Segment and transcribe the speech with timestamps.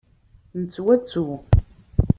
[0.59, 1.23] Nettwattu.